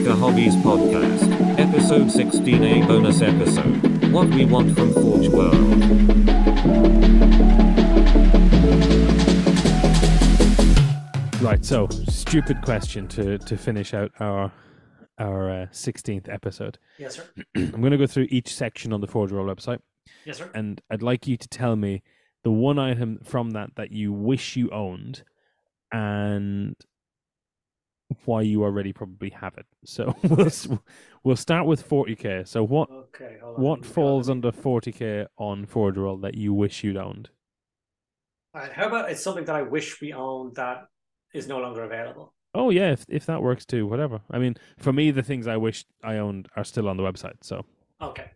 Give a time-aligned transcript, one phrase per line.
[0.00, 4.10] Mediocre Hobbies Podcast, Episode 16A bonus episode.
[4.10, 6.80] What we want from Forge World.
[11.42, 14.52] Right, so stupid question to to finish out our
[15.18, 16.78] our uh, sixteenth episode.
[16.98, 17.24] Yes, sir.
[17.56, 19.78] I'm going to go through each section on the Forge World website,
[20.26, 20.50] Yes, sir.
[20.54, 22.02] and I'd like you to tell me
[22.44, 25.24] the one item from that that you wish you owned,
[25.92, 26.76] and
[28.24, 29.66] why you already probably have it.
[29.84, 30.82] So we'll
[31.24, 32.46] we'll start with 40k.
[32.46, 37.30] So what Okay, what falls under 40k on Forge World that you wish you'd owned?
[38.54, 40.86] All right, how about it's something that I wish we owned that
[41.32, 42.34] is no longer available?
[42.54, 44.20] Oh yeah, if if that works too, whatever.
[44.30, 47.36] I mean, for me, the things I wish I owned are still on the website.
[47.42, 47.64] So
[48.00, 48.30] Okay.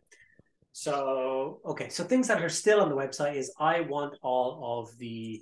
[0.77, 4.99] So, okay, so things that are still on the website is I want all of
[4.99, 5.41] the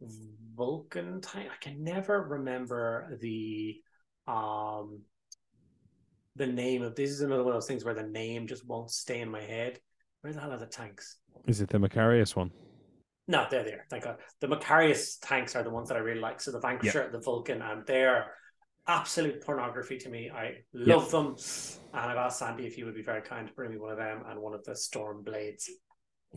[0.00, 1.48] Vulcan type.
[1.52, 3.76] I can never remember the
[4.26, 5.00] um
[6.36, 8.90] the name of this is another one of those things where the name just won't
[8.90, 9.80] stay in my head.
[10.20, 11.16] Where the hell are the tanks?
[11.46, 12.50] is it the Macharius one?
[13.26, 13.86] No, they're there.
[13.90, 14.16] Thank God.
[14.40, 16.40] The Macharius tanks are the ones that I really like.
[16.40, 18.32] So the Vanquisher, the Vulcan, and they're
[18.86, 20.30] absolute pornography to me.
[20.30, 21.36] I love them.
[21.92, 23.98] And I've asked Sandy if he would be very kind to bring me one of
[23.98, 25.70] them and one of the Storm Blades.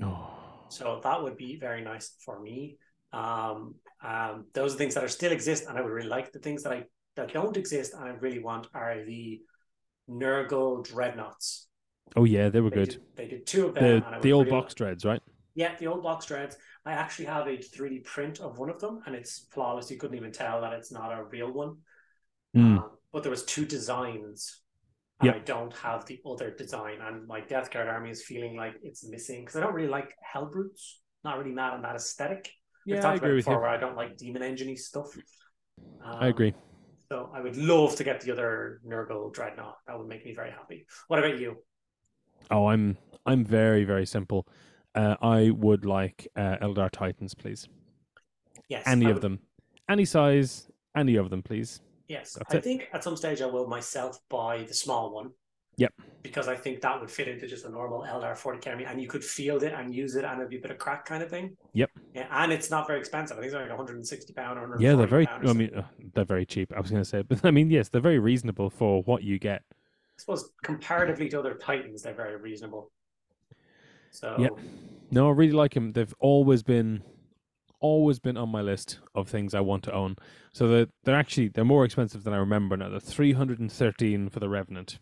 [0.03, 0.29] Oh,
[0.69, 2.77] So that would be very nice for me.
[3.13, 6.31] Um, um, those are things that are still exist, and I would really like.
[6.31, 9.41] The things that I that don't exist and I really want are the
[10.09, 11.67] Nurgle Dreadnoughts.
[12.15, 12.89] oh yeah, they were They good.
[12.89, 14.01] did, they did two of them.
[14.01, 15.21] The the old really box dreads, right?
[15.55, 16.57] yeah, the old box dreads.
[16.85, 19.91] I actually have a 3D print of one of them, and it's flawless.
[19.91, 21.77] You couldn't even tell that it's not a real one.
[22.55, 22.77] Mm.
[22.77, 24.61] Um, but there was two designs.
[25.19, 25.35] And Yep.
[25.35, 29.07] I don't have the other design, and my Death Guard army is feeling like it's
[29.07, 30.95] missing because I don't really like Hellbrutes.
[31.23, 32.49] Not really mad on that aesthetic.
[32.85, 33.53] We've Yeah, talked I agree it with you.
[33.53, 35.07] Where I don't like demon engine stuff.
[36.03, 36.53] I Um, agree.
[37.11, 39.77] So I would love to get the other Nurgle Dreadnought.
[39.87, 40.85] That would make me very happy.
[41.07, 41.57] What about you?
[42.49, 44.47] Oh, I'm I'm very very simple.
[44.95, 47.67] Uh, I would like uh, Eldar Titans, please.
[48.67, 49.39] Yes, Any I of would- them,
[49.89, 51.81] any size, any of them, please.
[52.07, 52.63] Yes, That's I it.
[52.63, 55.31] think at some stage I will myself buy the small one.
[55.77, 55.93] Yep.
[56.23, 59.07] Because I think that would fit into just a normal LR 40 camera and you
[59.07, 61.29] could field it and use it and it'd be a bit of crack kind of
[61.29, 61.57] thing.
[61.73, 61.89] Yep.
[62.13, 63.37] Yeah, and it's not very expensive.
[63.37, 65.27] I think it's like 160 pound or Yeah, they're very.
[65.27, 65.83] I mean, uh,
[66.13, 66.71] they're very cheap.
[66.75, 69.39] I was going to say, but I mean, yes, they're very reasonable for what you
[69.39, 69.63] get.
[69.71, 69.73] I
[70.17, 72.91] suppose comparatively to other Titans, they're very reasonable.
[74.11, 74.51] So Yep.
[75.09, 75.91] No, I really like them.
[75.91, 77.03] They've always been,
[77.79, 80.17] always been on my list of things I want to own.
[80.53, 82.89] So they're they're actually they're more expensive than I remember now.
[82.89, 84.99] They're three hundred and thirteen for the Revenant.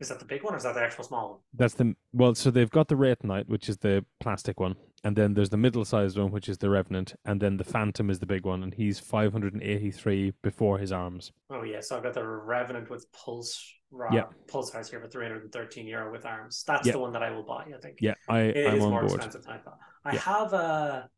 [0.00, 1.38] Is that the big one or is that the actual small one?
[1.54, 2.34] That's the well.
[2.34, 5.56] So they've got the Wraith Knight, which is the plastic one, and then there's the
[5.56, 8.74] middle-sized one, which is the Revenant, and then the Phantom is the big one, and
[8.74, 11.32] he's five hundred and eighty-three before his arms.
[11.50, 14.10] Oh yeah, so I've got the Revenant with Pulse Ra-
[14.46, 16.62] pulse Pulsars here for 313 euro with arms.
[16.66, 16.92] That's Yep.
[16.92, 17.98] the one that I will buy, I think.
[18.02, 19.14] Yeah, I It is I'm on more board.
[19.14, 19.78] expensive than I thought.
[20.04, 20.18] I Yeah.
[20.20, 21.10] have a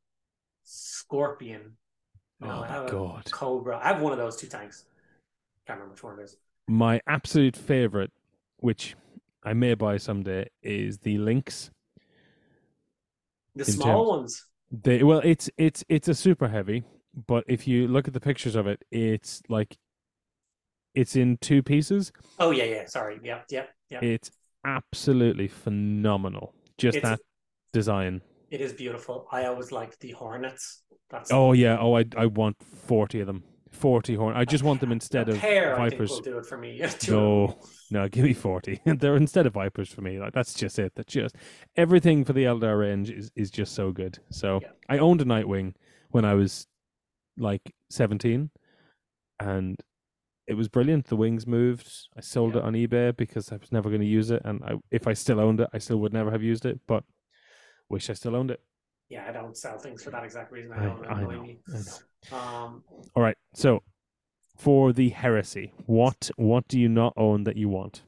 [0.65, 1.77] Scorpion.
[2.43, 3.25] Oh, no, Oh I have God.
[3.33, 3.79] Cobra.
[3.83, 4.85] I have one of those two tanks.
[5.67, 6.37] Can't remember which one it is.
[6.69, 8.13] My absolute favorite,
[8.61, 8.97] which
[9.43, 11.71] I may buy someday, is the Lynx.
[13.55, 14.47] The small terms- ones.
[14.73, 16.85] They well, it's it's it's a super heavy,
[17.27, 19.77] but if you look at the pictures of it, it's like
[20.95, 22.13] it's in two pieces.
[22.39, 22.87] Oh yeah, yeah.
[22.87, 23.19] Sorry.
[23.23, 24.03] Yeah, yeah, yep.
[24.05, 24.31] It's
[24.65, 26.55] absolutely phenomenal.
[26.79, 27.21] Just It's- that
[27.73, 28.23] design.
[28.51, 29.27] It is beautiful.
[29.31, 30.83] I always liked the Hornets.
[31.09, 31.77] That's Oh yeah.
[31.81, 33.43] Oh, I I want forty of them.
[33.71, 34.37] Forty horn.
[34.37, 35.79] I just want them instead a of pair.
[35.79, 36.11] I think vipers.
[36.11, 36.79] will do it for me.
[36.79, 37.17] Two of them.
[37.17, 37.59] No,
[38.03, 38.81] no, give me forty.
[38.85, 40.19] They're instead of vipers for me.
[40.19, 40.93] Like that's just it.
[40.97, 41.37] That's just
[41.77, 44.19] everything for the Eldar range is is just so good.
[44.31, 44.69] So Yeah.
[44.89, 45.75] I owned a Nightwing
[46.11, 46.67] when I was
[47.39, 48.51] like seventeen,
[49.39, 49.79] and
[50.49, 51.07] it was brilliant.
[51.07, 51.89] The wings moved.
[52.17, 52.61] I sold Yeah.
[52.63, 55.13] it on eBay because I was never going to use it, and I, if I
[55.13, 56.81] still owned it, I still would never have used it.
[56.89, 57.05] But
[57.89, 58.61] wish I still owned it.
[59.09, 60.73] Yeah, I don't sell things for that exact reason.
[60.73, 61.43] I I, don't I know.
[61.43, 61.61] me.
[61.69, 61.83] I know.
[62.33, 62.83] Um,
[63.15, 63.37] All right.
[63.55, 63.83] So
[64.57, 68.03] for the heresy, what what do you not own that you want?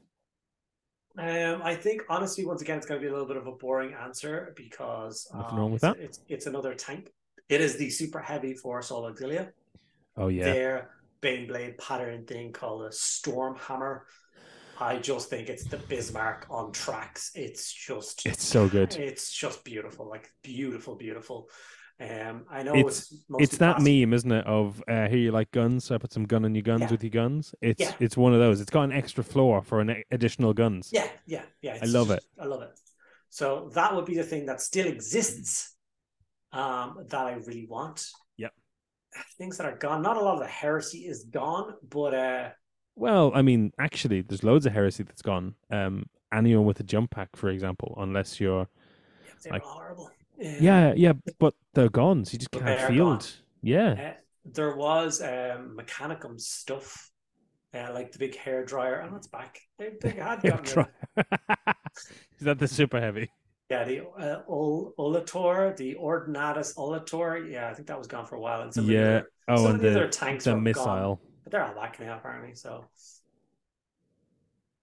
[1.17, 3.51] Um, I think honestly, once again, it's going to be a little bit of a
[3.51, 6.03] boring answer because Nothing um, wrong with it's, that.
[6.03, 7.11] It's it's another tank.
[7.49, 9.51] It is the super heavy for Solar Auxilia.
[10.17, 10.45] Oh yeah.
[10.45, 10.89] Their
[11.21, 14.05] Baneblade pattern thing called a Storm Hammer.
[14.79, 17.31] I just think it's the Bismarck on tracks.
[17.35, 18.95] It's just It's so good.
[18.95, 21.47] It's just beautiful, like beautiful, beautiful.
[21.99, 24.45] Um, I know It's- it's It's that meme, isn't it?
[24.47, 26.91] Of uh, here you like guns, so I put some gun on your guns Yeah.
[26.91, 27.53] with your guns.
[27.61, 27.95] It's Yeah.
[27.99, 28.59] it's one of those.
[28.61, 30.89] It's got an extra floor for an additional guns.
[30.91, 31.77] Yeah, yeah, yeah.
[31.81, 32.23] I love it.
[32.39, 32.71] I love it.
[33.29, 35.75] So that would be the thing that still exists
[36.51, 38.07] um, that I really want.
[38.37, 38.53] Yep.
[39.37, 40.01] Things that are gone.
[40.01, 42.49] Not a lot of the heresy is gone, but uh,
[42.95, 45.55] Well, I mean, actually, there's loads of heresy that's gone.
[45.71, 48.67] Um, anyone with a jump pack, for example, unless you're
[49.49, 49.95] Like- were
[50.37, 52.97] yeah, yeah, but they're gone, so you just can't field.
[52.97, 53.21] gone.
[53.61, 54.11] Yeah, Uh,
[54.45, 57.11] there was um, Mechanicum stuff,
[57.73, 59.59] uh, like the big hair dryer, and it's back.
[59.77, 60.85] They, they had Hair gotten.
[62.39, 63.29] Is that the super heavy?
[63.69, 67.49] Yeah, the uh, Ol- Olator, the Ordinatus Olator.
[67.49, 68.61] Yeah, I think that was gone for a while.
[68.61, 69.01] And some the Yeah.
[69.01, 71.19] other, Oh, some and of the, other the tanks the were gone, missile.
[71.43, 72.55] but they're all back now apparently.
[72.55, 72.85] So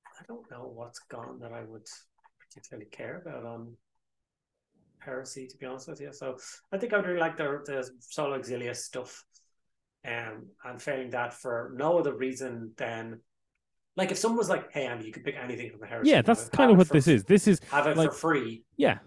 [0.07, 1.87] I don't know what's gone that I would
[2.39, 3.77] particularly care about on
[5.01, 6.13] Heresy, to be honest with you.
[6.13, 6.37] So
[6.73, 9.25] I think I would really like the the Solar Auxilia stuff.
[10.03, 13.21] Um, and failing that for no other reason than
[13.97, 16.23] like if someone was like, "Hey, Andy, you could pick anything from the Heresy." Yeah,
[16.23, 17.25] that's kind of what for this is.
[17.25, 18.65] This is Have it like- for free.
[18.79, 19.01] yeah.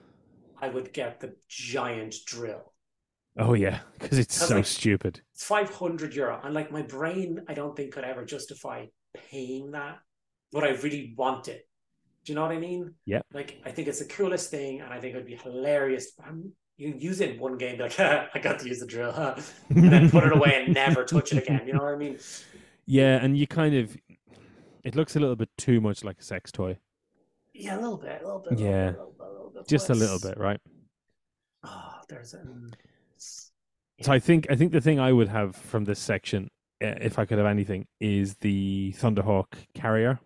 [0.61, 2.73] I would get the giant drill.
[3.37, 5.21] Oh yeah, because it's so like- stupid.
[5.33, 6.39] It's 500 euro.
[6.43, 8.85] And like my brain, I don't think could ever justify
[9.31, 9.97] paying that,
[10.51, 11.67] but I really want it.
[12.23, 12.93] Do you know what I mean?
[13.05, 13.21] Yeah.
[13.33, 16.13] Like, I think it's the coolest thing and I think it would be hilarious.
[16.25, 19.11] I'm, you can use it in one game, like, I got to use the drill,
[19.11, 19.35] huh?
[19.69, 21.61] and then put it away and never touch it again.
[21.67, 22.17] You know what I mean?
[22.85, 23.95] Yeah, and you kind of
[24.83, 26.77] it looks a little bit too much like a sex toy.
[27.53, 28.59] Yeah, a little bit, a little bit.
[28.59, 28.87] Yeah.
[28.87, 30.59] little bit, a little bit, Just a little bit, right?
[31.63, 32.37] Oh, there's a.
[32.37, 32.73] Mm,
[34.01, 36.49] so I think I think the thing I would have from this section,
[36.83, 40.19] uh, if I could have anything, is the Thunderhawk carrier.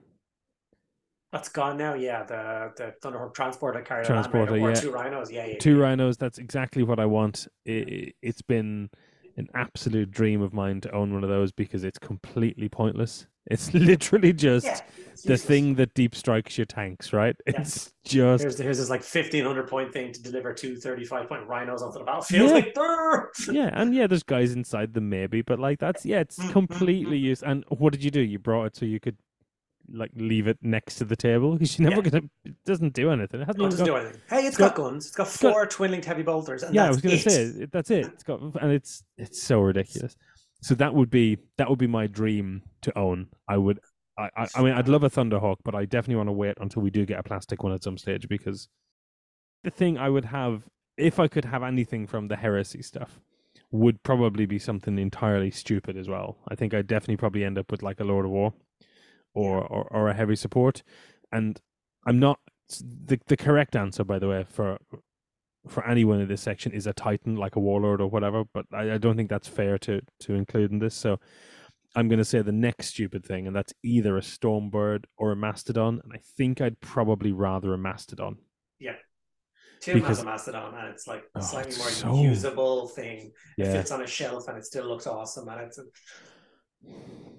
[1.31, 1.93] That's gone now.
[1.93, 4.75] Yeah, the the Thunderhawk transporter carrier, Transporter, or yeah.
[4.75, 5.29] two rhinos.
[5.29, 5.57] Yeah, yeah.
[5.59, 5.83] Two yeah.
[5.83, 6.17] rhinos.
[6.17, 7.47] That's exactly what I want.
[7.65, 8.89] It, it's been
[9.35, 13.27] an absolute dream of mine to own one of those because it's completely pointless.
[13.49, 14.81] It's literally just Yeah,
[15.13, 17.33] it's the thing that deep strikes your tanks, right?
[17.45, 21.81] It's just Here's, here's this like 1500 point thing to deliver two 35 point rhinos
[21.81, 22.49] onto the battlefield.
[22.49, 22.55] Yeah.
[22.75, 26.49] Like, yeah, and yeah, there's guys inside them maybe, but like that's yeah, it's Mm,
[26.49, 27.41] mm, completely used.
[27.43, 28.19] And what did you do?
[28.19, 29.15] You brought it so you could
[29.91, 32.09] like leave it next to the table because you're never Yeah.
[32.09, 32.23] gonna.
[32.45, 33.41] It doesn't do anything.
[33.41, 34.21] It hasn't it doesn't got- do anything.
[34.29, 35.07] Hey, it's got, got- guns.
[35.07, 36.63] It's got got- four twin linked heavy bolters.
[36.63, 37.21] And yeah, I was gonna it.
[37.21, 38.05] say it- that's it.
[38.07, 40.15] It's got and it's it's so ridiculous.
[40.61, 43.27] So that would be that would be my dream to own.
[43.47, 43.79] I would.
[44.17, 46.81] I, I, I mean, I'd love a Thunderhawk, but I definitely want to wait until
[46.81, 48.67] we do get a plastic one at some stage because
[49.63, 50.63] the thing I would have,
[50.97, 53.19] if I could have anything from the heresy stuff,
[53.69, 56.37] would probably be something entirely stupid as well.
[56.47, 58.53] I think I'd definitely probably end up with like a Lord of War
[59.37, 60.83] or, or, or a heavy support.
[61.31, 61.59] And
[62.05, 62.39] I'm not
[62.81, 64.77] the the correct answer, by the way, for
[65.67, 68.43] for anyone in this section is a Titan, like a Warlord or whatever.
[68.53, 70.95] But I, I don't think that's fair to to include in this.
[70.95, 71.19] So
[71.95, 75.35] I'm going to say the next stupid thing, and that's either a Stormbird or a
[75.35, 76.01] Mastodon.
[76.03, 78.37] And I think I'd probably rather a Mastodon.
[79.79, 83.27] Tim because- has a Mastodon, and it's like a Oh, slightly more so- usable thing.
[83.57, 85.47] It Yeah, fits on a shelf, and it still looks awesome.
[85.49, 85.83] And it's, a,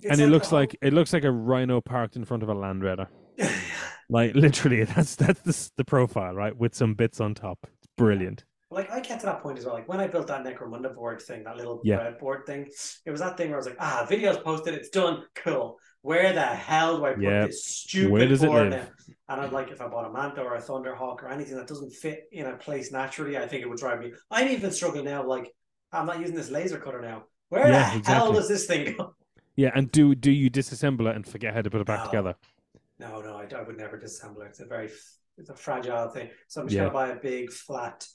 [0.03, 2.55] it's and it looks like it looks like a Rhino parked in front of a
[2.55, 3.09] Land Raider.
[4.11, 6.57] Like literally, that's that's the the profile, right?
[6.57, 7.59] With some bits on top.
[7.65, 8.45] It's brilliant.
[8.71, 9.75] like I get to that point as well.
[9.75, 12.11] Like when I built that Necromunda board thing, that little Yeah.
[12.19, 12.69] board thing,
[13.05, 15.79] it was that thing where I was like, ah, video's posted, it's done, cool.
[16.03, 17.47] Where the hell do I put Yeah.
[17.47, 18.83] this stupid Where does it board live?
[18.83, 19.15] now?
[19.31, 21.93] And I'm like, if I bought a Manta or a Thunderhawk or anything that doesn't
[21.93, 24.13] fit in a place naturally, I think it would drive me.
[24.31, 25.23] I'm even struggling now.
[25.27, 25.53] Like,
[25.93, 27.25] I'm not using this laser cutter now.
[27.51, 29.15] Where Yeah, the hell does this thing go?
[29.59, 32.05] Yeah, and do do you disassemble it and forget how to put it back No.
[32.05, 32.37] together?
[33.01, 34.51] No, no, I, I would never disassemble it.
[34.51, 34.89] It's a very,
[35.37, 36.31] it's a fragile thing.
[36.47, 36.85] So I'm just Yeah.
[36.85, 38.07] gonna buy a big flat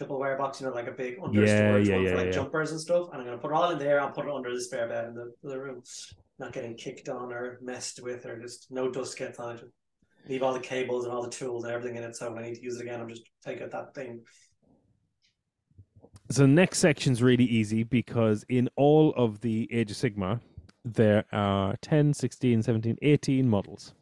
[0.00, 2.32] Tupperware box, you know, like a big under Yeah, storage yeah, one yeah, for like
[2.32, 3.10] jumpers and stuff.
[3.12, 4.00] And I'm gonna put it all in there.
[4.00, 5.82] I'll put it under the spare bed in the, the room,
[6.40, 9.64] not getting kicked on or messed with, or just no dust gets on it.
[10.26, 12.16] Leave all the cables and all the tools and everything in it.
[12.16, 14.22] So when I need to use it again, I'm just take out that thing.
[16.28, 20.40] So the next section's really easy because in all of the Age of Sigmar,
[20.84, 23.94] there are 10, 16, 17, 18 models.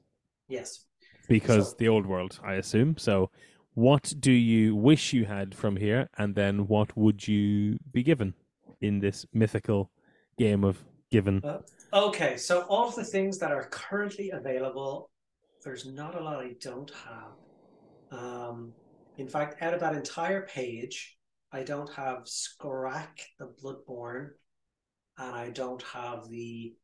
[0.48, 0.84] Yes.
[1.28, 2.96] Because So- the old world, I assume.
[2.98, 3.30] So
[3.74, 8.34] what do you wish you had from here and then what would you be given
[8.80, 9.90] in this mythical
[10.38, 11.42] game of given?
[11.92, 15.10] Okay, so all of the things that are currently available,
[15.64, 18.18] there's not a lot I don't have.
[18.18, 18.72] Um,
[19.18, 21.18] in fact, out of that entire page,
[21.52, 24.30] I don't have Skorak the Bloodborne,
[25.18, 26.74] and I don't have the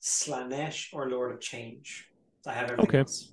[0.00, 2.08] Slaanesh or Lord of Change.
[2.46, 2.98] I have everything Okay.
[2.98, 3.32] else.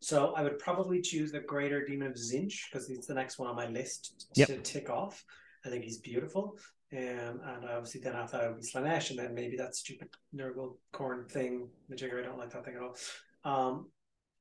[0.00, 3.48] So I would probably choose the Greater Demon of Tzeentch because he's the next one
[3.48, 4.48] on my list Yep.
[4.48, 5.24] to tick off.
[5.64, 6.58] I think he's beautiful.
[6.92, 6.98] Um,
[7.42, 11.28] and obviously then after that would be Slaanesh, and then maybe that stupid Nurgle Khorne
[11.30, 12.96] thing, Majigger, I don't like that thing at all.
[13.44, 13.90] Um,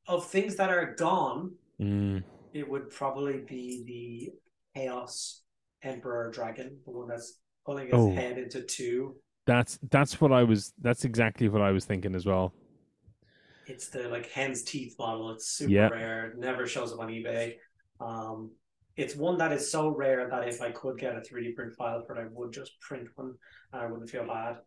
[0.08, 2.24] of things that are gone, Mm,
[2.54, 3.84] it would probably be
[4.74, 5.42] the Chaos
[5.82, 8.14] Emperor Dragon, the one that's pulling his Oh.
[8.14, 9.20] head into two.
[9.46, 12.54] That's that's what I was that's exactly what I was thinking as well.
[13.66, 15.32] It's the like hen's teeth bottle.
[15.32, 15.90] It's super Yeah.
[15.90, 16.28] rare.
[16.32, 17.56] It never shows up on eBay.
[18.00, 18.52] Um,
[18.96, 22.04] it's one that is so rare that if I could get a 3D print file
[22.06, 23.34] for it, I would just print one
[23.74, 24.58] and I wouldn't feel bad.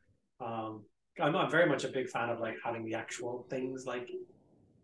[0.40, 0.85] Um,
[1.20, 4.08] I'm, I'm very much a big fan of like having the actual things like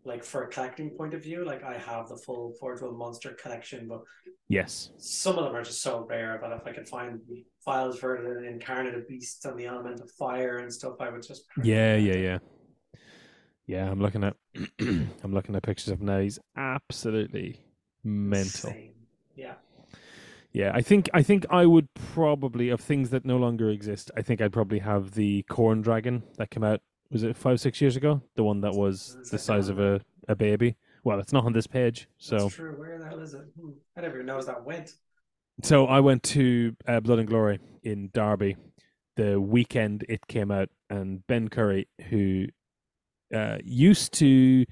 [0.05, 1.43] like for a collecting point of view.
[1.43, 4.01] Like I have the full Forge World Monster collection, but
[4.47, 4.91] Yes.
[4.97, 8.21] some of them are just so rare But if I could find the files for
[8.21, 12.15] the incarnate beasts and the element of fire and stuff, I would just Yeah, yeah,
[12.15, 12.37] yeah.
[13.67, 14.35] Yeah, I'm looking at
[14.79, 16.19] I'm looking at pictures of him now.
[16.19, 17.59] He's absolutely
[18.03, 18.69] mental.
[18.69, 18.93] Insane.
[19.35, 19.55] Yeah.
[20.53, 24.11] Yeah, I think I think I would probably of things that no longer exist.
[24.15, 26.81] I think I'd probably have the Khorne dragon that came out.
[27.11, 28.21] Was it five six years ago?
[28.35, 30.75] The one that was the size of a, a baby.
[31.03, 32.07] Well, it's not on this page.
[32.17, 32.73] So That's true.
[32.73, 33.45] Where the hell is it?
[33.59, 33.71] Hmm.
[33.95, 34.91] I never even noticed that went.
[35.63, 38.57] so I went to uh, Blood and Glory in Derby
[39.15, 42.47] the weekend it came out, and Ben Curry, who
[43.33, 44.65] uh, used to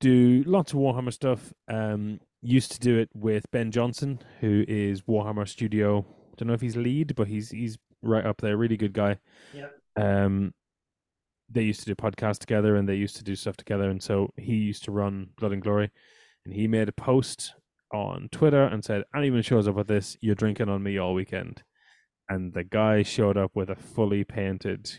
[0.00, 5.02] do lots of Warhammer stuff, um, used to do it with Ben Johnson, who is
[5.02, 6.04] Warhammer Studio.
[6.36, 8.56] Don't know if he's lead, but he's he's right up there.
[8.56, 9.18] Really good guy.
[9.54, 9.68] Yeah.
[9.96, 10.52] Um,
[11.54, 14.30] they used to do podcasts together, and they used to do stuff together, and so
[14.36, 15.90] he used to run Blood and Glory,
[16.44, 17.54] and he made a post
[17.92, 21.62] on Twitter and said, "Anyone shows up with this, you're drinking on me all weekend."
[22.28, 24.90] And the guy showed up with a fully painted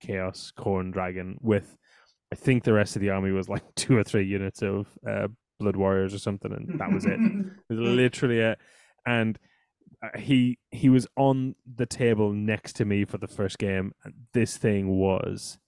[0.00, 1.76] Chaos Khorne Dragon with,
[2.30, 5.28] I think the rest of the army was like two or three units of uh,
[5.58, 7.18] Blood Warriors or something, and that was it.
[7.70, 8.58] It was literally it.
[9.06, 9.38] And
[10.02, 13.92] uh, he he was on the table next to me for the first game.
[14.04, 15.58] And this thing was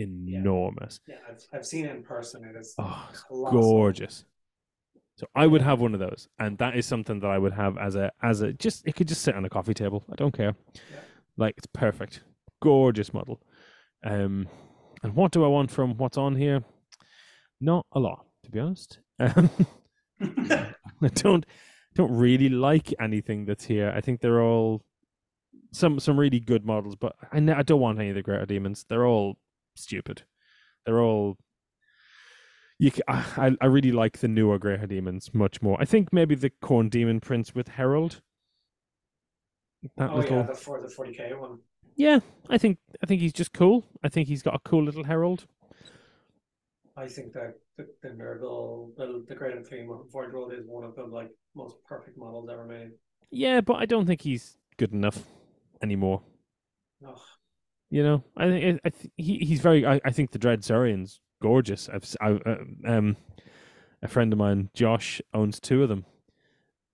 [0.00, 1.00] enormous.
[1.06, 2.44] yeah, I've, I've seen it in person.
[2.44, 3.08] It is Oh,
[3.50, 4.24] gorgeous.
[5.16, 7.76] So I would have one of those, and that is something that I would have
[7.76, 10.02] as a as a just it could just sit on a coffee table.
[10.10, 10.54] I don't care.
[10.74, 10.80] Yeah.
[11.36, 12.22] Like it's perfect,
[12.62, 13.40] gorgeous model.
[14.02, 14.48] Um,
[15.02, 16.64] and what do I want from what's on here?
[17.60, 18.98] Not a lot, to be honest.
[19.20, 19.50] Um,
[21.02, 21.44] I don't
[21.94, 23.92] don't really like anything that's here.
[23.94, 24.82] I think they're all
[25.72, 28.46] some some really good models, but I ne- I don't want any of the greater
[28.46, 28.86] demons.
[28.88, 29.36] They're all
[29.74, 30.22] stupid.
[30.84, 31.36] They're all.
[32.78, 35.76] You ca I I really like the newer greater demons much more.
[35.80, 38.22] I think maybe the Khorne demon prince with Herald.
[39.96, 41.58] That oh little yeah, the for the 40k one.
[41.96, 43.84] yeah, I think I think he's just cool.
[44.02, 45.46] I think he's got a cool little herald.
[46.96, 50.84] I think that the, the Nurgle, the, the Great Unclean one, Forge World is one
[50.84, 52.90] of the like most perfect models ever made.
[53.30, 55.22] Yeah, but I don't think he's good enough
[55.82, 56.22] anymore.
[57.06, 57.22] Oh,
[57.90, 59.84] You know, I think I th- he he's very.
[59.84, 61.88] I, I think the Dread Saurian's gorgeous.
[61.88, 62.56] I've I, uh,
[62.86, 63.16] um
[64.02, 66.04] a friend of mine, Josh, owns two of them.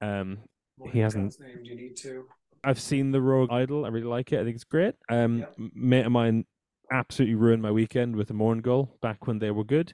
[0.00, 0.38] Um,
[0.76, 2.24] what He hasn't- name do you need to?
[2.64, 3.84] I've seen the Rogue Idol.
[3.84, 4.40] I really like it.
[4.40, 4.94] I think it's great.
[5.08, 5.66] Um, Yeah.
[5.74, 6.46] mate of mine
[6.90, 9.92] absolutely ruined my weekend with the Mourngul back when they were good.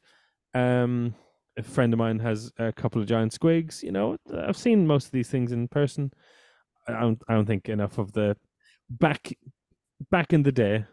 [0.54, 1.14] Um,
[1.59, 3.82] a friend of mine has a couple of giant squigs.
[3.82, 6.12] You know, I've seen most of these things in person.
[6.88, 7.21] I don't.
[7.28, 8.37] I don't think enough of the
[8.88, 9.32] back
[10.11, 10.87] back in the day.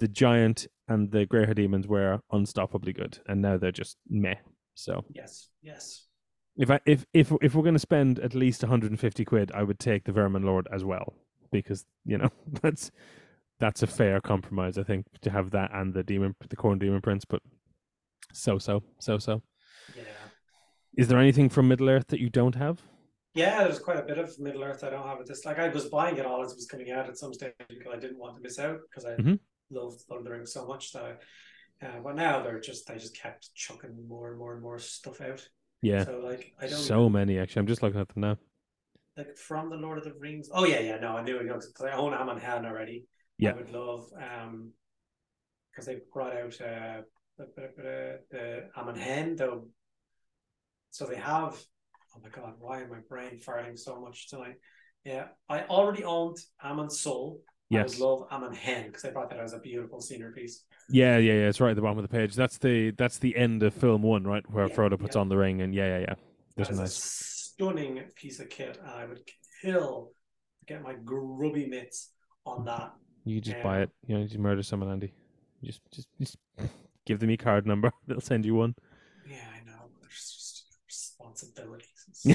[0.00, 4.34] The giant and the grey hair demons were unstoppably good, and now they're just meh.
[4.74, 6.06] So Yes, yes.
[6.56, 9.78] if I if if if we're going to spend at least 150 quid, I would
[9.78, 11.14] take the Vermin Lord as well
[11.52, 12.28] because you know
[12.62, 12.90] that's
[13.60, 14.76] that's a fair compromise.
[14.78, 17.40] I think to have that and the demon, the Khorne demon prince, but
[18.32, 19.42] so so so so.
[19.96, 20.02] Yeah.
[20.96, 22.82] Is there anything from Middle Earth that you don't have?
[23.34, 25.44] Yeah, there's quite a bit of Middle Earth I don't have at this.
[25.44, 27.92] Like I was buying it all as it was coming out at some stage because
[27.92, 29.40] I didn't want to miss out because I Mhm.
[29.70, 31.18] loved Thundering so much that
[31.82, 34.78] I, uh, but now they're just they just kept chucking more and more and more
[34.78, 35.46] stuff out.
[35.82, 37.60] Yeah, So like I don't so many actually.
[37.60, 38.38] I'm just looking at them now.
[39.16, 40.48] like from the Lord of the Rings.
[40.52, 40.98] Oh yeah, yeah.
[40.98, 43.06] No, I knew it because I own Amon Hen already.
[43.38, 43.50] Yeah.
[43.50, 44.72] I would love um
[45.72, 47.02] because they brought out uh
[47.36, 49.68] the, the Amon Hen though.
[50.90, 51.60] So they have.
[52.16, 54.56] Oh my god, why am my brain farting so much tonight?
[55.04, 57.38] Yeah, I already owned Amon Sûl.
[57.72, 57.98] I Yes.
[57.98, 60.64] would love Amon Hen because I thought that as a beautiful scenery piece.
[60.88, 61.48] Yeah, yeah, yeah.
[61.48, 62.34] It's right at the bottom of the page.
[62.34, 65.20] That's the that's the end of film one, right, where Yeah, Frodo puts yeah.
[65.22, 66.14] on the ring, and yeah, yeah, yeah.
[66.14, 66.16] That
[66.56, 66.94] There's a nice.
[66.94, 69.20] stunning piece of kit, and I would
[69.62, 70.12] kill
[70.60, 72.10] to get my grubby mitts
[72.46, 72.66] on mm-hmm.
[72.66, 72.92] that.
[73.24, 73.90] You just buy it.
[74.06, 75.12] You know, you just murder someone, Andy.
[75.60, 76.36] You just, just, just
[77.06, 77.90] give them your card number.
[78.06, 78.74] They'll send you one.
[79.28, 79.88] Yeah, I know.
[80.02, 81.93] There's just responsibilities.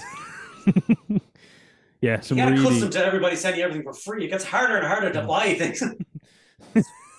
[2.02, 2.66] Yeah, some you get really.
[2.66, 4.26] accustomed to everybody sending everything for free.
[4.26, 5.84] It gets harder and harder to buy things.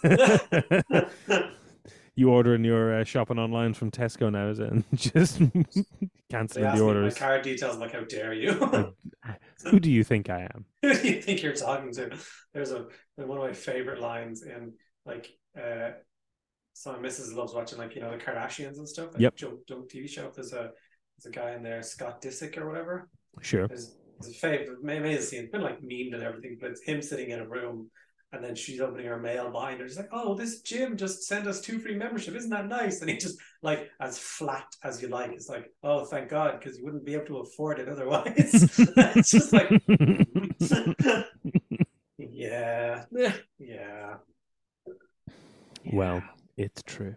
[2.14, 4.70] you ordering your uh, shopping online from Tesco now, is it?
[4.70, 5.38] And just
[6.30, 7.14] canceling the me my orders.
[7.18, 7.74] card details.
[7.74, 8.52] I'm like, how dare you?
[9.66, 10.64] Who do you think I am?
[10.82, 12.16] Who do you think you're talking to?
[12.54, 14.72] There's a one of my favorite lines in
[15.04, 15.28] like
[15.58, 15.90] uh
[16.72, 19.10] So my missus loves watching like you know the Kardashians and stuff.
[19.18, 19.36] Yep.
[19.36, 20.30] Joe, Joe TV show.
[20.34, 20.70] There's a
[21.22, 23.08] there's a guy in there, Scott Disick or whatever.
[23.40, 23.68] Sure.
[23.68, 25.40] There's his favorite amazing scene.
[25.44, 27.90] It's been like memed and everything, but it's him sitting in a room
[28.32, 29.88] and then she's opening her mail behind her.
[29.88, 32.36] She's like, "Oh, this gym just sent us two free membership.
[32.36, 35.32] Isn't that nice?" And he just like as flat as you like.
[35.32, 38.32] It's like, "Oh, thank God," because you wouldn't be able to afford it otherwise.
[38.78, 39.68] it's just like,
[42.18, 43.04] yeah,
[43.58, 44.14] yeah.
[45.92, 46.22] Well,
[46.56, 47.16] it's true.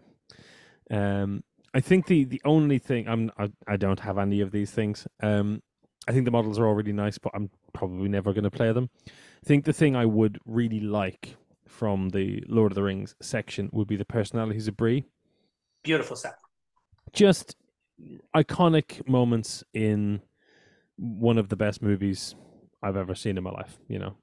[0.90, 1.43] Um,
[1.74, 5.06] I think the the only thing I'm I, I don't have any of these things.
[5.20, 5.60] Um,
[6.06, 8.72] I think the models are all really nice, but I'm probably never going to play
[8.72, 8.90] them.
[9.06, 13.70] I think the thing I would really like from the Lord of the Rings section
[13.72, 15.04] would be the personalities of Bree.
[15.82, 16.36] beautiful set.
[17.12, 17.56] Just
[18.36, 20.20] iconic moments in
[20.96, 22.34] one of the best movies
[22.82, 23.78] I've ever seen in my life.
[23.88, 24.16] You know,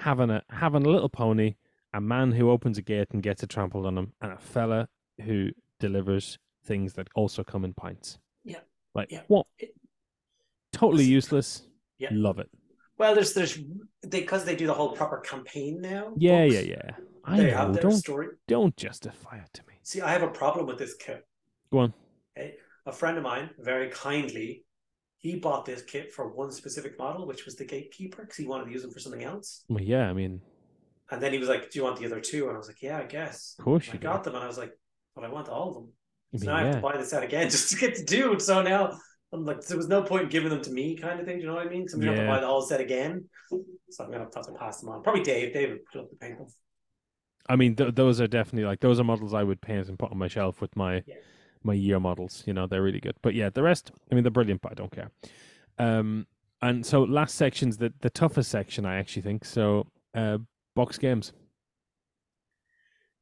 [0.00, 1.54] having a having a little pony,
[1.94, 4.88] a man who opens a gate and gets it trampled on him, and a fella
[5.22, 8.18] who delivers things that also come in pints.
[8.44, 8.60] Yeah.
[8.94, 9.22] Like Yeah.
[9.28, 9.46] what?
[9.58, 9.74] It-
[10.72, 11.62] Totally useless.
[11.98, 12.08] Yeah.
[12.12, 12.50] Love it.
[12.98, 13.58] Well, there's there's
[14.08, 16.12] because they do the whole proper campaign now.
[16.16, 16.90] Yeah, books, yeah, yeah.
[17.24, 17.56] I They know.
[17.56, 18.28] have their Don't story.
[18.48, 19.74] don't justify it to me.
[19.82, 21.26] See, I have a problem with this kit.
[21.72, 21.94] Go on.
[22.86, 24.64] A friend of mine, very kindly,
[25.16, 28.66] he bought this kit for one specific model, which was the Gatekeeper, because he wanted
[28.66, 29.64] to use them for something else.
[29.70, 30.40] Well, yeah, I mean,
[31.10, 32.48] And then he was like, "Do you want the other two?
[32.48, 34.02] And I was like, "Yeah, I guess." of course I you do.
[34.04, 34.72] got them, and I was like,
[35.14, 35.92] "But I want all of them."
[36.34, 38.04] I So mean, now I have to buy the set again just to get the
[38.04, 38.42] dude.
[38.42, 38.98] So now
[39.32, 41.36] I'm like, there was no point in giving them to me, kind of thing.
[41.36, 41.82] Do you know what I mean?
[41.82, 43.24] Because I'm gonna have to buy the whole set again.
[43.90, 45.02] So I'm gonna have to pass them on.
[45.02, 45.52] Probably Dave.
[45.52, 46.48] Dave would put up the paint them.
[47.48, 50.10] I mean, th- those are definitely like those are models I would paint and put
[50.10, 51.16] on my shelf with my Yeah.
[51.62, 52.42] my year models.
[52.46, 53.16] You know, they're really good.
[53.22, 55.10] But yeah, the rest, I mean, they're brilliant, but I don't care.
[55.78, 56.26] Um,
[56.62, 59.44] and so last section's the the toughest section, I actually think.
[59.44, 60.38] So, uh,
[60.74, 61.32] box games,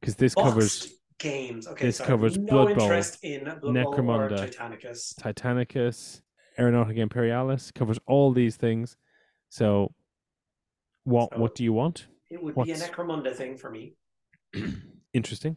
[0.01, 1.67] because this covers games.
[1.69, 4.49] Okay, this so I have covers no Blood Bowl, interest in Blood Necromunda.
[4.51, 5.15] Titanicus.
[5.15, 6.21] Titanicus,
[6.59, 8.97] Aeronautica Imperialis, covers all these things.
[9.49, 9.95] So,
[11.05, 12.07] what So- what do you want?
[12.31, 13.95] It would be a Necromunda thing for me
[15.13, 15.57] Interesting.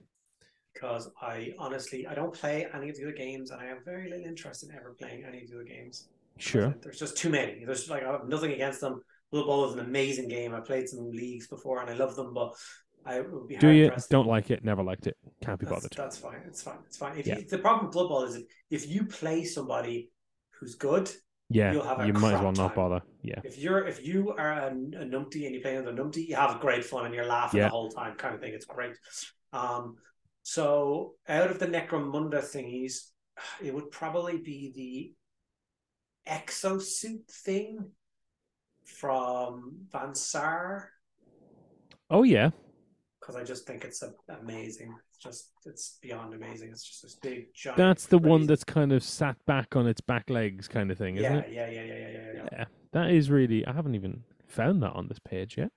[0.73, 4.09] because I honestly I don't play any of the other games, and I have very
[4.09, 6.09] little interest in ever playing any of the other games.
[6.37, 6.75] Sure.
[6.81, 7.63] There's just too many.
[7.63, 9.01] There's like I have nothing against them.
[9.31, 10.53] Blood Bowl is an amazing game.
[10.53, 12.53] I played some leagues before and I love them, but
[13.05, 14.63] I would be Do you don't like it?
[14.63, 15.15] Never liked it.
[15.43, 15.93] Can't be That's, bothered.
[15.95, 16.41] that's fine.
[16.47, 16.77] It's fine.
[16.87, 17.17] It's fine.
[17.17, 17.37] If Yeah.
[17.37, 20.11] you, the problem with Blood Bowl is if, if you play somebody
[20.59, 21.11] who's good,
[21.49, 23.01] Yeah, you'll have a you might as well not bother.
[23.21, 26.35] Yeah, if you're if you are a, a numpty and you play another numpty, you
[26.35, 27.65] have great fun and you're laughing Yeah.
[27.65, 28.53] the whole time, kind of thing.
[28.53, 28.97] It's great.
[29.53, 29.97] Um,
[30.41, 33.09] so out of the Necromunda thingies,
[33.63, 34.71] it would probably be
[36.25, 37.91] the exosuit thing
[38.85, 40.89] from Van Saar.
[42.09, 42.49] Oh yeah,
[43.25, 44.93] because I just think it's a, amazing.
[45.09, 46.69] It's just it's beyond amazing.
[46.69, 47.77] It's just this big giant.
[47.77, 51.17] that's the one that's kind of sat back on its back legs, kind of thing,
[51.17, 51.51] isn't yeah, it?
[51.51, 52.49] yeah, yeah, yeah, yeah, yeah, yeah.
[52.51, 53.65] Yeah, that is really.
[53.65, 55.71] I haven't even found that on this page yet.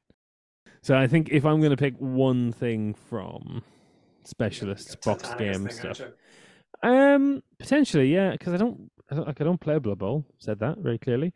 [0.83, 3.63] So I think if I'm going to pick one thing from
[4.25, 6.03] specialists Got box game thing, stuff,
[6.83, 10.27] um, potentially, yeah, because I don't, I don't, like, I don't play Blood Bowl.
[10.39, 11.33] Said that very clearly.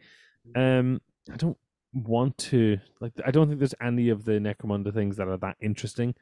[0.54, 1.00] Um,
[1.32, 1.56] I don't
[1.92, 3.12] want to like.
[3.24, 6.14] I don't think there's any of the Necromunda things that are that interesting.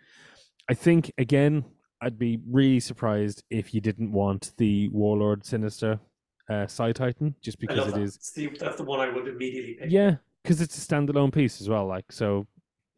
[0.68, 1.64] I think again,
[2.00, 6.00] I'd be really surprised if you didn't want the Warlord Sinister
[6.48, 8.02] uh, Psi Titan, just because it that.
[8.02, 8.32] is.
[8.34, 9.90] The, that's the one I would immediately pick.
[9.90, 11.86] Yeah, because it's a standalone piece as well.
[11.86, 12.46] Like, so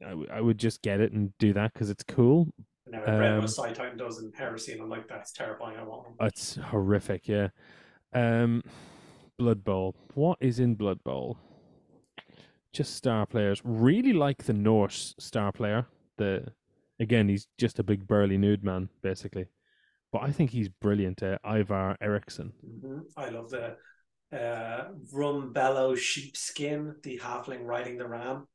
[0.05, 2.49] I, w- I would just get it and do that because it's cool.
[2.87, 5.79] Now I read Um, what Psi Titan does in Heresy, and I'm like, that's terrifying.
[5.79, 6.29] I want one.
[6.29, 7.49] It's horrific, yeah.
[8.13, 8.63] Um,
[9.39, 9.95] Blood Bowl.
[10.15, 11.39] What is in Blood Bowl?
[12.73, 13.61] Just star players.
[13.65, 15.87] Really like the Norse star player.
[16.17, 16.53] The
[17.01, 19.47] again, he's just a big burly nude man, basically.
[20.11, 21.23] But I think he's brilliant.
[21.23, 22.53] Uh, Ivar Eriksson.
[22.63, 23.77] hmm I love the
[24.33, 28.47] uh, Rumbelow sheepskin, the halfling riding the ram.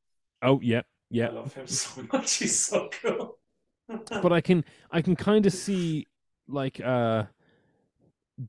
[0.41, 1.27] Oh, yeah, yeah.
[1.27, 2.35] I love him so much.
[2.35, 3.37] He's so cool.
[4.21, 6.07] but I can I can kind of see
[6.47, 7.23] like uh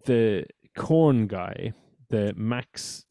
[0.05, 0.45] the
[0.77, 1.73] Khorne guy,
[2.11, 3.05] the Max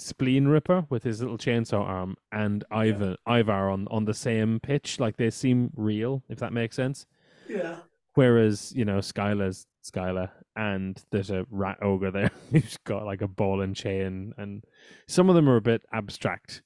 [0.00, 4.98] Spleen Ripper with his little chainsaw arm, and Ivan Ivar on on the same pitch.
[4.98, 7.06] Like they seem real, if that makes sense.
[7.48, 7.76] yeah.
[8.14, 13.28] Whereas you know Skylar's Skylar, and there's a rat ogre there who's got like a
[13.28, 14.64] ball and chain, and
[15.06, 16.62] some of them are a bit abstract,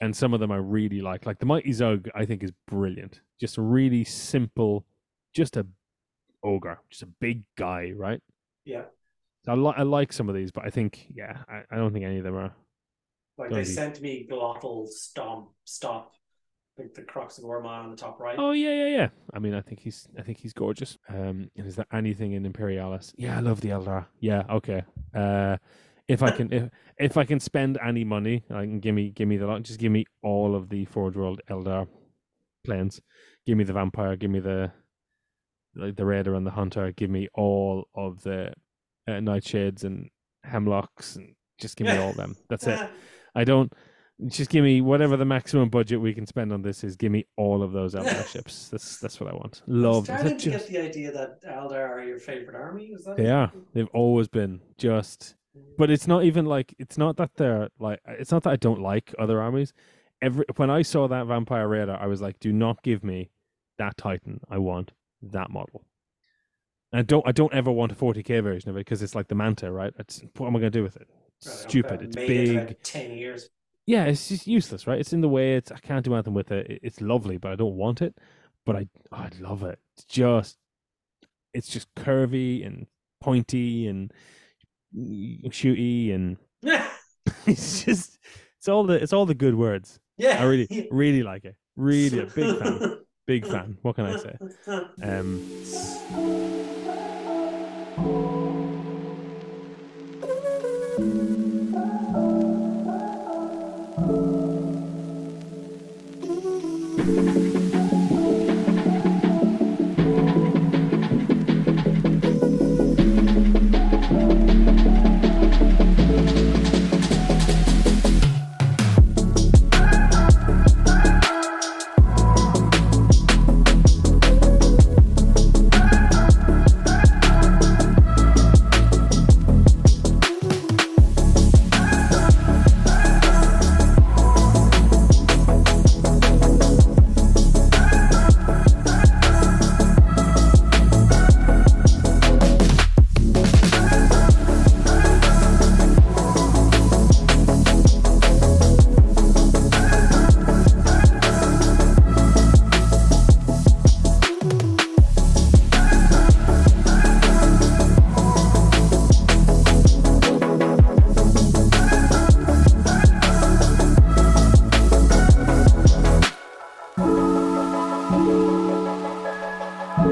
[0.00, 1.26] and some of them I really like.
[1.26, 3.20] Like the Mighty Zog, I think is brilliant.
[3.40, 4.86] Just a really simple,
[5.34, 5.66] just a
[6.42, 8.20] ogre, just a big guy, right?
[8.64, 8.84] Yeah.
[9.46, 12.04] I like I like some of these, but I think yeah, I, I don't think
[12.04, 12.54] any of them are.
[13.38, 16.12] Like Don't they be- sent me Glotl Stomp Stop
[16.78, 18.36] like the Crocs of Gorman on the top right.
[18.38, 19.08] Oh yeah, yeah, yeah.
[19.34, 20.96] I mean, I think he's, I think he's gorgeous.
[21.08, 23.12] Um, and is there anything in Imperialis?
[23.16, 24.06] Yeah, I love the Eldar.
[24.20, 24.82] Yeah, okay.
[25.14, 25.56] Uh,
[26.06, 29.28] if I can, if if I can spend any money, I can give me, give
[29.28, 29.62] me the lot.
[29.62, 31.88] Just give me all of the Forge World Eldar
[32.64, 33.00] planes.
[33.46, 34.16] Give me the vampire.
[34.16, 34.72] Give me the,
[35.74, 36.92] like the raider and the hunter.
[36.92, 38.52] Give me all of the
[39.06, 40.10] uh, nightshades and
[40.44, 42.36] hemlocks, and just give me all of them.
[42.48, 42.88] That's it.
[43.38, 43.72] I don't.
[44.26, 46.96] Just give me whatever the maximum budget we can spend on this is.
[46.96, 48.68] Give me all of those Eldar ships.
[48.68, 49.62] That's that's what I want.
[49.68, 50.04] Love.
[50.06, 52.86] Starting to Just- get the idea that Eldar are your favorite army.
[52.86, 53.16] Is that?
[53.16, 53.52] They are.
[53.74, 55.36] They've always been just.
[55.56, 55.62] Mm.
[55.78, 58.80] But it's not even like it's not that they're like it's not that I don't
[58.80, 59.72] like other armies.
[60.20, 63.30] Every when I saw that vampire raider, I was like, do not give me
[63.78, 64.40] that Titan.
[64.50, 64.90] I want
[65.22, 65.84] that model.
[66.92, 69.28] And I don't I don't ever want a 40k version of it because it's like
[69.28, 69.94] the Manta, right?
[69.96, 71.06] It's, what am I going to do with it?
[71.40, 72.02] Stupid.
[72.02, 72.82] It's made it big.
[72.82, 73.48] Ten years.
[73.86, 74.98] Yeah, it's just useless, right?
[75.00, 75.54] It's in the way.
[75.54, 76.70] It's I can't do anything with it.
[76.70, 78.14] It- It's lovely, but I don't want it.
[78.66, 79.78] But I I love it.
[79.96, 80.58] It's just
[81.54, 82.86] it's just curvy and
[83.20, 84.12] pointy and
[84.94, 86.36] shooty and
[87.46, 88.18] it's just
[88.58, 89.98] it's all the it's all the good words.
[90.18, 90.42] Yeah.
[90.42, 91.56] I really really like it.
[91.76, 92.98] Really a big fan.
[93.26, 93.78] Big fan.
[93.82, 94.36] What can I say?
[95.02, 95.44] Um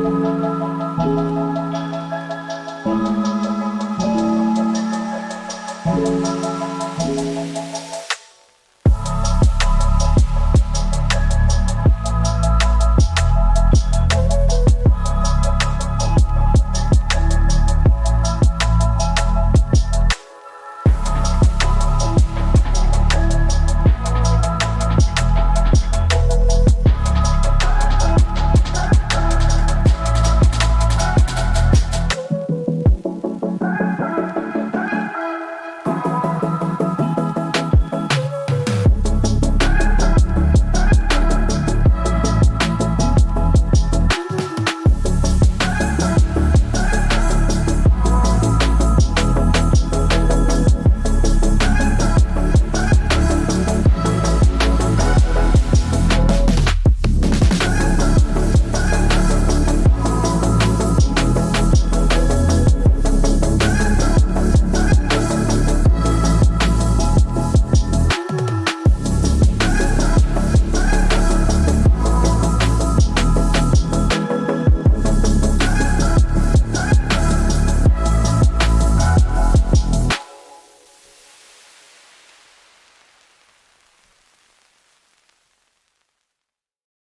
[0.05, 0.66] Thank